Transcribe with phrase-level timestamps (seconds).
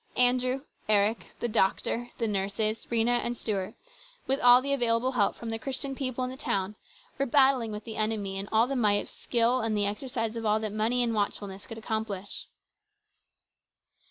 [0.17, 3.75] Andrew, Eric, the doctor, the nurses, Rhena and Stuart,
[4.25, 6.75] with all the available help from the Christian people in the town,
[7.19, 10.43] were battling with the enemy with all the might of skill and the exercise of
[10.43, 12.47] all that money and watchfulness could accomplish.